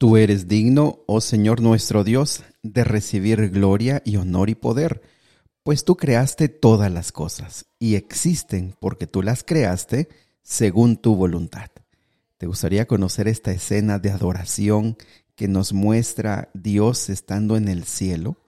[0.00, 5.02] Tú eres digno, oh Señor nuestro Dios, de recibir gloria y honor y poder,
[5.62, 10.08] pues tú creaste todas las cosas y existen porque tú las creaste
[10.42, 11.68] según tu voluntad.
[12.38, 14.96] ¿Te gustaría conocer esta escena de adoración
[15.34, 18.38] que nos muestra Dios estando en el cielo?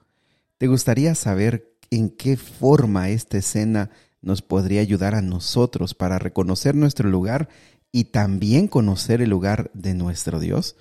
[0.57, 3.91] ¿Te gustaría saber en qué forma esta escena
[4.23, 7.47] nos podría ayudar a nosotros para reconocer nuestro lugar
[7.91, 10.77] y también conocer el lugar de nuestro Dios?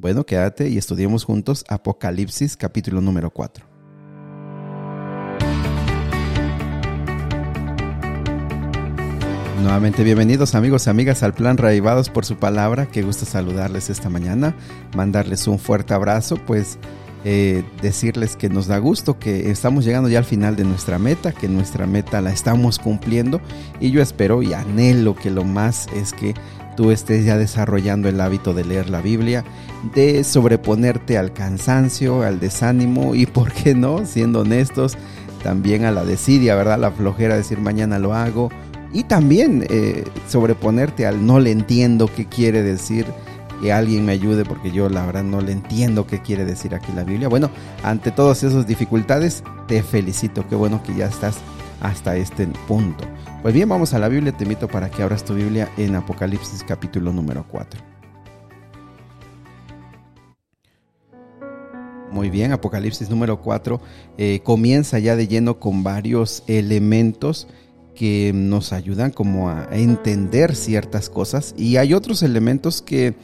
[0.00, 3.66] Bueno, quédate y estudiemos juntos Apocalipsis capítulo número 4.
[9.60, 12.86] Nuevamente bienvenidos amigos y amigas al plan Raivados por su palabra.
[12.86, 14.56] Qué gusto saludarles esta mañana,
[14.96, 16.78] mandarles un fuerte abrazo, pues
[17.26, 21.32] eh, decirles que nos da gusto, que estamos llegando ya al final de nuestra meta,
[21.32, 23.42] que nuestra meta la estamos cumpliendo
[23.80, 26.32] y yo espero y anhelo que lo más es que
[26.76, 29.44] tú estés ya desarrollando el hábito de leer la Biblia,
[29.94, 34.06] de sobreponerte al cansancio, al desánimo y, ¿por qué no?
[34.06, 34.96] Siendo honestos,
[35.42, 36.78] también a la desidia, ¿verdad?
[36.78, 38.50] La flojera de decir mañana lo hago.
[38.92, 43.06] Y también eh, sobreponerte al no le entiendo qué quiere decir,
[43.60, 46.92] que alguien me ayude porque yo la verdad no le entiendo qué quiere decir aquí
[46.94, 47.28] la Biblia.
[47.28, 47.50] Bueno,
[47.82, 51.36] ante todas esas dificultades, te felicito, qué bueno que ya estás
[51.80, 53.04] hasta este punto.
[53.42, 54.32] Pues bien, vamos a la Biblia.
[54.32, 57.80] Te invito para que abras tu Biblia en Apocalipsis capítulo número 4.
[62.10, 63.80] Muy bien, Apocalipsis número 4
[64.18, 67.46] eh, comienza ya de lleno con varios elementos
[67.94, 73.14] que nos ayudan como a entender ciertas cosas y hay otros elementos que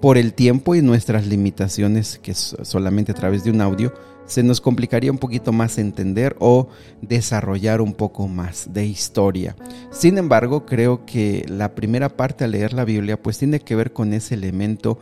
[0.00, 3.92] por el tiempo y nuestras limitaciones que solamente a través de un audio
[4.28, 6.68] se nos complicaría un poquito más entender o
[7.02, 9.56] desarrollar un poco más de historia.
[9.90, 13.92] Sin embargo, creo que la primera parte al leer la Biblia pues tiene que ver
[13.92, 14.98] con ese elemento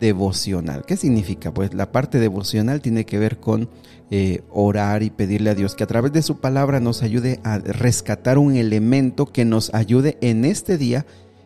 [0.00, 0.84] devocional.
[0.86, 1.52] ¿Qué significa?
[1.52, 3.68] Pues la parte devocional tiene que ver con
[4.10, 7.58] eh, orar y pedirle a Dios que a través de su palabra nos ayude a
[7.58, 11.04] rescatar un elemento que nos ayude en este día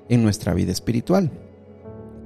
[0.09, 1.31] en nuestra vida espiritual.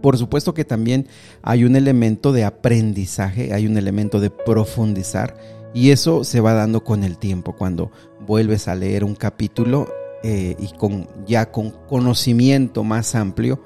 [0.01, 1.07] Por supuesto que también
[1.43, 5.37] hay un elemento de aprendizaje, hay un elemento de profundizar
[5.73, 7.91] y eso se va dando con el tiempo, cuando
[8.27, 9.89] vuelves a leer un capítulo
[10.23, 13.63] eh, y con, ya con conocimiento más amplio,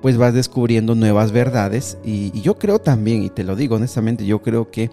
[0.00, 4.24] pues vas descubriendo nuevas verdades y, y yo creo también, y te lo digo honestamente,
[4.24, 4.90] yo creo que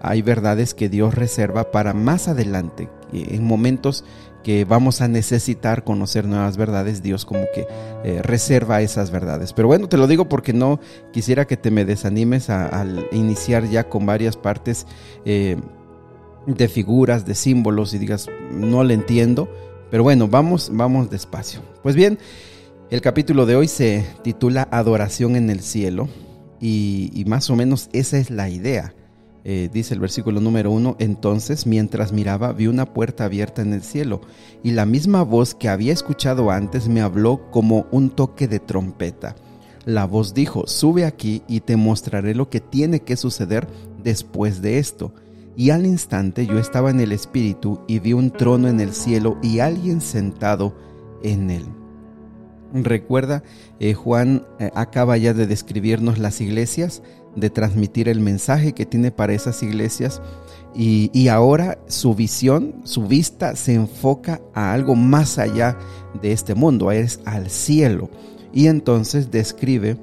[0.00, 4.04] hay verdades que Dios reserva para más adelante, en momentos
[4.44, 7.66] que vamos a necesitar conocer nuevas verdades, Dios como que
[8.04, 9.52] eh, reserva esas verdades.
[9.52, 10.78] Pero bueno, te lo digo porque no
[11.12, 14.86] quisiera que te me desanimes al iniciar ya con varias partes
[15.24, 15.56] eh,
[16.46, 19.48] de figuras, de símbolos y digas, no le entiendo.
[19.90, 21.60] Pero bueno, vamos, vamos despacio.
[21.82, 22.18] Pues bien,
[22.90, 26.08] el capítulo de hoy se titula Adoración en el cielo
[26.60, 28.94] y más o menos esa es la idea.
[29.46, 33.82] Eh, dice el versículo número uno, entonces mientras miraba vi una puerta abierta en el
[33.82, 34.22] cielo
[34.62, 39.36] y la misma voz que había escuchado antes me habló como un toque de trompeta.
[39.84, 43.68] La voz dijo, sube aquí y te mostraré lo que tiene que suceder
[44.02, 45.12] después de esto.
[45.56, 49.36] Y al instante yo estaba en el Espíritu y vi un trono en el cielo
[49.42, 50.74] y alguien sentado
[51.22, 51.64] en él.
[52.72, 53.44] Recuerda,
[53.78, 57.02] eh, Juan eh, acaba ya de describirnos las iglesias
[57.36, 60.20] de transmitir el mensaje que tiene para esas iglesias
[60.76, 65.78] y, ahora su visión, su vista se enfoca a algo más allá
[66.20, 68.10] de este mundo, es al cielo.
[68.52, 69.96] Y entonces describe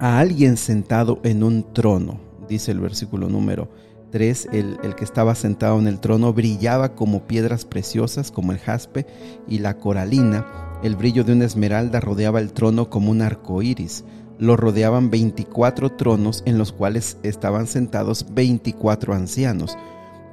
[0.00, 2.18] a alguien sentado en un trono,
[2.48, 3.68] dice el versículo número
[4.10, 8.58] 3, el, el, que estaba sentado en el trono brillaba como piedras preciosas, como el
[8.58, 9.06] jaspe
[9.48, 10.44] y la coralina.
[10.82, 14.04] El brillo de una esmeralda rodeaba el trono como un arco iris
[14.38, 19.76] lo rodeaban 24 tronos en los cuales estaban sentados 24 ancianos.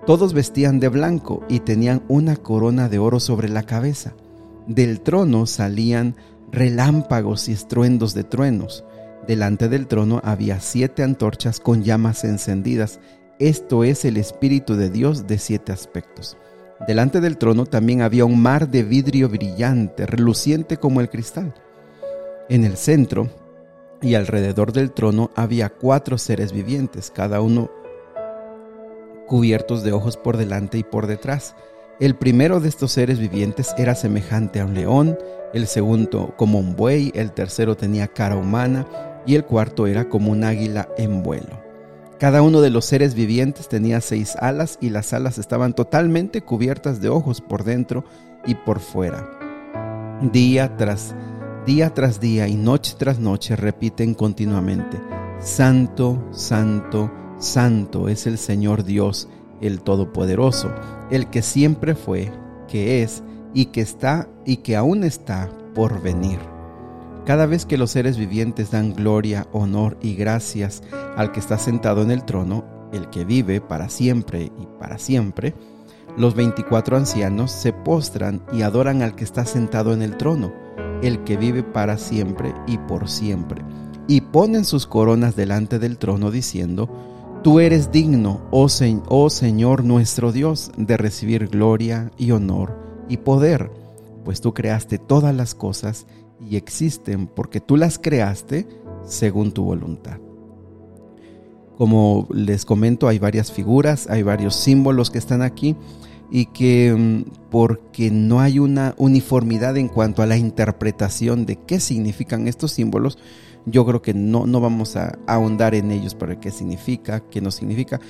[0.05, 4.13] Todos vestían de blanco y tenían una corona de oro sobre la cabeza.
[4.67, 6.15] Del trono salían
[6.51, 8.83] relámpagos y estruendos de truenos.
[9.27, 12.99] Delante del trono había siete antorchas con llamas encendidas.
[13.39, 16.37] Esto es el Espíritu de Dios de siete aspectos.
[16.85, 21.53] Delante del trono también había un mar de vidrio brillante, reluciente como el cristal.
[22.49, 23.29] En el centro
[24.03, 27.71] y alrededor del trono había cuatro seres vivientes, cada uno
[29.27, 31.55] cubiertos de ojos por delante y por detrás.
[31.99, 35.17] El primero de estos seres vivientes era semejante a un león,
[35.53, 38.85] el segundo como un buey, el tercero tenía cara humana
[39.25, 41.63] y el cuarto era como un águila en vuelo.
[42.19, 46.99] Cada uno de los seres vivientes tenía seis alas y las alas estaban totalmente cubiertas
[47.01, 48.03] de ojos por dentro
[48.45, 49.29] y por fuera.
[50.31, 51.32] Día tras Día
[51.65, 55.01] tras día y noche tras noche repiten continuamente,
[55.39, 59.29] Santo, santo, santo es el Señor Dios,
[59.61, 60.71] el Todopoderoso,
[61.09, 62.31] el que siempre fue,
[62.67, 63.23] que es
[63.53, 66.39] y que está y que aún está por venir.
[67.25, 70.83] Cada vez que los seres vivientes dan gloria, honor y gracias
[71.15, 75.53] al que está sentado en el trono, el que vive para siempre y para siempre,
[76.17, 80.51] los 24 ancianos se postran y adoran al que está sentado en el trono,
[81.03, 83.63] el que vive para siempre y por siempre,
[84.07, 86.89] y ponen sus coronas delante del trono diciendo,
[87.43, 88.67] Tú eres digno, oh,
[89.09, 92.79] oh Señor nuestro Dios, de recibir gloria y honor
[93.09, 93.69] y poder,
[94.23, 96.07] pues tú creaste todas las cosas
[96.39, 98.65] y existen porque tú las creaste
[99.03, 100.19] según tu voluntad.
[101.77, 105.75] Como les comento, hay varias figuras, hay varios símbolos que están aquí
[106.33, 111.79] y que mm, porque no hay una uniformidad en cuanto a la interpretación de qué
[111.79, 113.19] significan estos símbolos,
[113.67, 117.51] yo creo que no, no vamos a ahondar en ellos para qué significa, qué no
[117.51, 118.01] significa.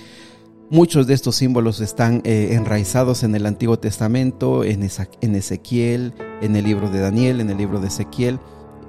[0.70, 4.88] Muchos de estos símbolos están eh, enraizados en el Antiguo Testamento, en,
[5.22, 8.40] en, Ezequiel, en el libro de Daniel, en el libro de Ezequiel.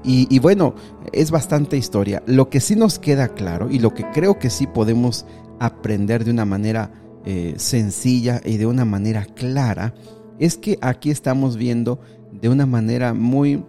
[0.06, 0.74] Y, bueno,
[1.12, 2.22] es bastante historia.
[2.26, 5.24] Lo que sí nos queda claro y lo que creo que sí podemos
[5.60, 9.94] aprender de una manera eh, sencilla y de una manera clara
[10.38, 12.00] es que aquí estamos viendo
[12.32, 13.64] de una manera muy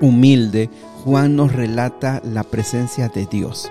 [0.00, 0.68] humilde,
[1.04, 3.70] Juan nos relata la presencia de Dios,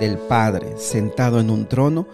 [0.00, 2.06] del Padre, sentado en un trono,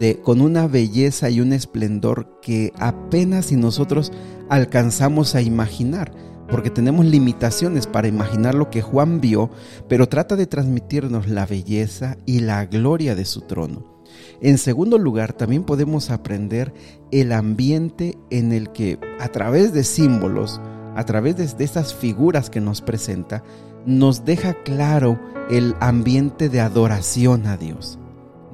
[0.00, 4.12] de, con una belleza y un esplendor que apenas si nosotros
[4.48, 6.12] alcanzamos a imaginar,
[6.48, 9.50] porque tenemos limitaciones para imaginar lo que Juan vio,
[9.88, 13.95] pero trata de transmitirnos la belleza y la gloria de su trono.
[14.40, 16.72] En segundo lugar, también podemos aprender
[17.10, 20.60] el ambiente en el que a través de símbolos,
[20.94, 23.42] a través de, estas figuras que nos presenta,
[23.86, 25.18] nos deja claro
[25.50, 27.98] el ambiente de adoración a Dios.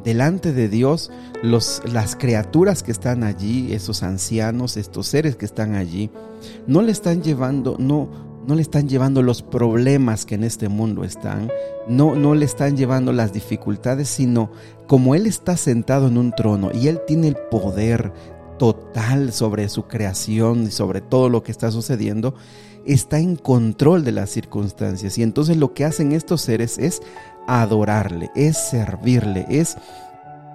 [0.05, 1.11] Delante de Dios,
[1.43, 6.11] los, las criaturas que están allí, esos ancianos, estos seres que están allí,
[6.67, 11.04] no le están llevando, no, no le están llevando los problemas que en este mundo
[11.04, 11.50] están,
[11.88, 14.50] no, no le están llevando las dificultades, sino
[14.86, 18.12] como Él está sentado en un trono y Él tiene el poder
[18.58, 22.34] total sobre su creación y sobre todo lo que está sucediendo,
[22.84, 25.18] está en control de las circunstancias.
[25.18, 27.00] Y entonces lo que hacen estos seres es
[27.46, 29.76] adorarle, es servirle, es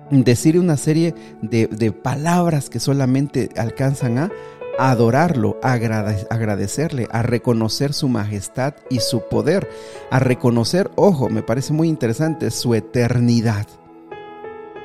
[0.10, 4.32] decir una serie de, de palabras que solamente alcanzan a
[4.78, 9.70] adorarlo, agradecerle, a reconocer su majestad y su poder,
[10.12, 13.68] a reconocer, ojo, me parece muy interesante, su eternidad.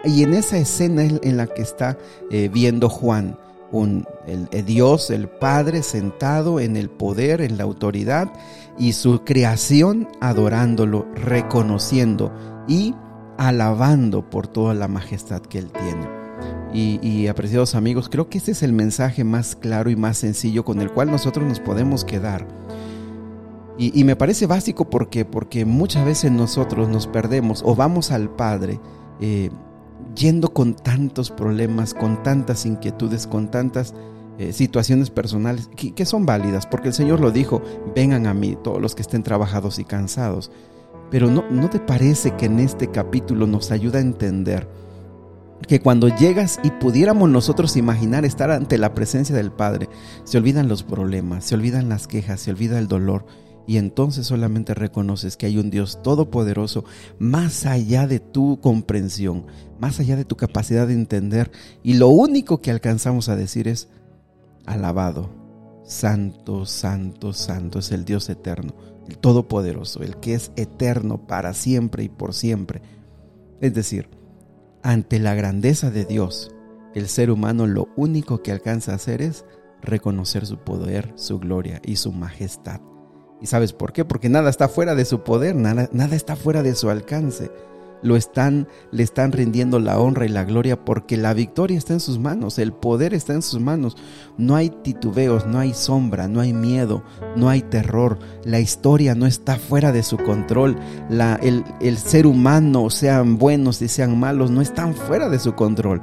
[0.04, 1.96] Y en esa escena en la que está
[2.30, 3.38] eh, viendo Juan,
[3.70, 8.32] un, el, Dios, el Padre, sentado en el poder, en la autoridad,
[8.78, 12.32] y su creación adorándolo, reconociendo
[12.68, 12.94] y
[13.38, 16.21] alabando por toda la majestad que Él tiene.
[16.74, 20.80] Y, apreciados amigos, creo que este es el mensaje más claro y más sencillo con
[20.80, 22.46] el cual nosotros nos podemos quedar.
[23.78, 28.80] Y, me parece básico porque, porque muchas veces nosotros nos perdemos o vamos al Padre
[29.20, 29.50] eh,
[30.14, 33.94] yendo con tantos problemas, con tantas inquietudes, con tantas
[34.38, 37.60] eh, situaciones personales que, que, son válidas, porque el Señor lo dijo,
[37.94, 40.50] vengan a mí todos los que estén trabajados y cansados.
[41.10, 44.66] Pero no, ¿no te parece que en este capítulo nos ayuda a entender?
[45.66, 49.88] Que cuando llegas y pudiéramos nosotros imaginar estar ante la presencia del Padre,
[50.24, 53.26] se olvidan los problemas, se olvidan las quejas, se olvida el dolor
[53.66, 56.84] y entonces solamente reconoces que hay un Dios todopoderoso
[57.18, 59.46] más allá de tu comprensión,
[59.78, 61.50] más allá de tu capacidad de entender
[61.82, 63.88] y lo único que alcanzamos a decir es
[64.66, 65.30] alabado,
[65.84, 68.74] santo, santo, santo es el Dios eterno,
[69.08, 72.82] el todopoderoso, el que es eterno para siempre y por siempre.
[73.60, 74.08] Es decir,
[74.82, 76.54] ante la grandeza de Dios,
[76.94, 79.44] el ser humano lo único que alcanza a hacer es
[79.80, 82.80] reconocer su poder, su gloria y su majestad.
[83.40, 84.04] ¿Y sabes por qué?
[84.04, 87.50] Porque nada está fuera de su poder, nada, nada está fuera de su alcance
[88.02, 92.00] lo están, le están rindiendo la honra y la gloria porque la victoria está en
[92.00, 93.96] sus manos, el poder está en sus manos.
[94.36, 97.02] No hay titubeos, no hay sombra, no hay miedo,
[97.36, 98.18] no hay terror.
[98.44, 100.76] La historia no está fuera de su control.
[101.08, 105.54] La, el, el ser humano, sean buenos y sean malos, no están fuera de su
[105.54, 106.00] control.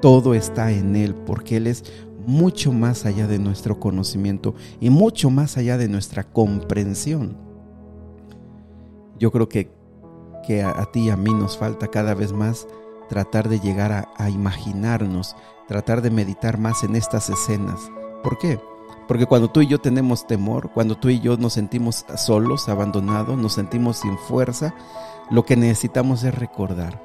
[0.00, 1.84] Todo está en Él porque Él es
[2.26, 7.38] mucho más allá de nuestro conocimiento y mucho más allá de nuestra comprensión.
[9.18, 9.77] Yo creo que
[10.48, 12.66] que a, ti y a mí nos falta cada vez más
[13.10, 15.36] tratar de llegar a, imaginarnos,
[15.66, 17.78] tratar de meditar más en estas escenas.
[18.22, 18.58] ¿Por qué?
[19.06, 23.36] Porque cuando tú y yo tenemos temor, cuando tú y yo nos sentimos solos, abandonados,
[23.36, 24.74] nos sentimos sin fuerza,
[25.30, 27.02] Lo que necesitamos es recordar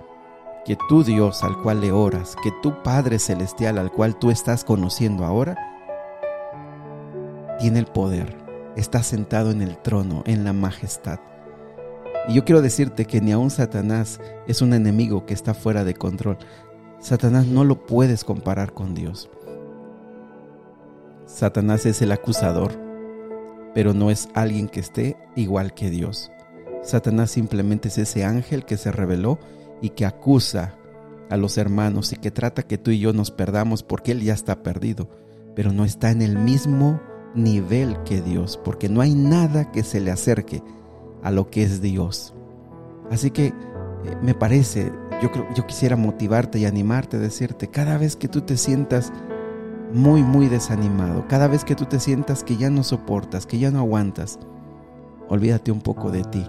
[0.64, 4.64] que tu Dios al cual le oras, que tu Padre Celestial al cual tú estás
[4.64, 5.58] conociendo ahora,
[7.60, 8.38] tiene el poder,
[8.78, 11.20] está sentado en el trono, en la majestad.
[12.28, 15.94] Y yo quiero decirte que ni aun Satanás es un enemigo que está fuera de
[15.94, 16.38] control.
[17.00, 19.30] Satanás no lo puedes comparar con Dios.
[21.26, 22.72] Satanás es el acusador,
[23.74, 26.32] pero no es alguien que esté igual que Dios.
[26.82, 29.40] Satanás simplemente es ese ángel que se reveló
[29.82, 30.76] y que acusa
[31.30, 34.34] a los hermanos y que trata que tú y yo nos perdamos porque él ya
[34.34, 35.10] está perdido,
[35.56, 37.02] pero no está en el mismo
[37.36, 40.62] nivel que Dios, porque no hay nada que se le acerque
[41.24, 42.34] a lo que es Dios.
[43.12, 43.54] Así que eh,
[44.22, 48.58] me parece, yo, creo, yo quisiera motivarte y animarte, decirte, cada vez que tú te
[48.58, 49.12] sientas
[49.94, 53.72] muy, muy desanimado, cada vez que tú te sientas que ya no soportas, que ya
[53.72, 54.40] no aguantas,
[55.30, 56.46] olvídate un poco de ti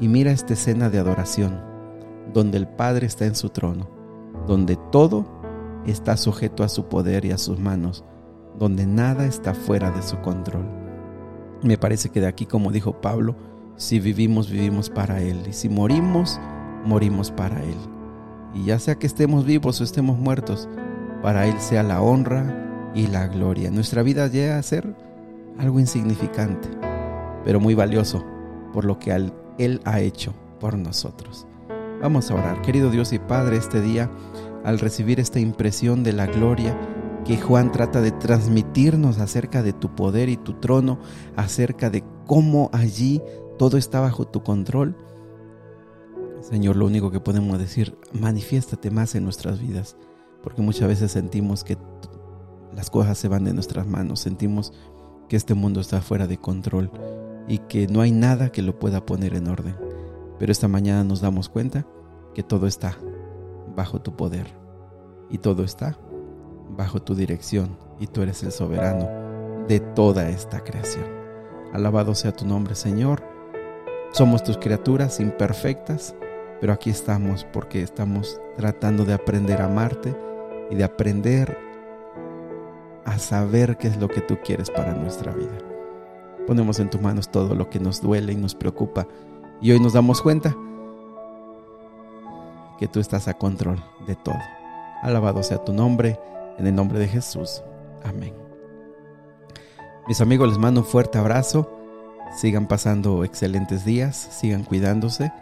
[0.00, 1.60] y mira esta escena de adoración,
[2.32, 3.88] donde el Padre está en su trono,
[4.46, 5.26] donde todo
[5.86, 8.04] está sujeto a su poder y a sus manos,
[8.58, 10.66] donde nada está fuera de su control.
[11.62, 13.36] Me parece que de aquí, como dijo Pablo,
[13.76, 16.40] si vivimos, vivimos para Él, y si morimos,
[16.84, 17.76] morimos para Él.
[18.54, 20.68] Y ya sea que estemos vivos o estemos muertos,
[21.22, 23.70] para Él sea la honra y la gloria.
[23.70, 24.94] Nuestra vida llega a ser
[25.58, 26.68] algo insignificante,
[27.44, 28.24] pero muy valioso
[28.72, 29.12] por lo que
[29.58, 31.46] él ha hecho por nosotros.
[32.00, 32.62] Vamos a orar.
[32.62, 34.10] Querido Dios y Padre, este día,
[34.64, 36.78] al recibir esta impresión de la gloria
[37.24, 40.98] que Juan trata de transmitirnos acerca de tu poder y tu trono,
[41.36, 43.22] acerca de cómo allí
[43.58, 44.96] todo está bajo tu control,
[46.40, 49.96] Señor, lo único que podemos decir, manifiéstate más en nuestras vidas,
[50.42, 51.76] porque muchas veces sentimos que
[52.72, 54.72] las cosas se van de nuestras manos, sentimos
[55.28, 56.90] que este mundo está fuera de control
[57.48, 59.76] y que no hay nada que lo pueda poner en orden.
[60.38, 61.86] Pero esta mañana nos damos cuenta
[62.34, 62.96] que todo está
[63.74, 64.46] bajo tu poder
[65.30, 65.98] y todo está
[66.76, 69.08] bajo tu dirección y tú eres el soberano
[69.66, 71.04] de toda esta creación.
[71.72, 73.35] Alabado sea tu nombre, Señor.
[74.16, 76.14] Somos tus criaturas imperfectas,
[76.58, 80.16] pero aquí estamos porque estamos tratando de aprender a amarte
[80.70, 81.58] y de aprender
[83.04, 85.58] a saber qué es lo que tú quieres para nuestra vida.
[86.46, 89.06] Ponemos en tus manos todo lo que nos duele y nos preocupa.
[89.60, 90.56] Y hoy nos damos cuenta
[92.78, 94.40] que tú estás a control de todo.
[95.02, 96.18] Alabado sea tu nombre,
[96.56, 97.62] en el nombre de Jesús.
[98.02, 98.32] Amén.
[100.08, 101.75] Mis amigos, les mando un fuerte abrazo.
[102.34, 105.32] Sigan pasando excelentes días, sigan cuidándose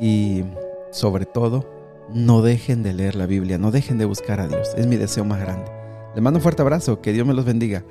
[0.00, 0.44] y
[0.90, 1.68] sobre todo,
[2.12, 4.72] no dejen de leer la Biblia, no dejen de buscar a Dios.
[4.76, 5.70] Es mi deseo más grande.
[6.14, 7.84] Les mando un fuerte abrazo, que Dios me los bendiga.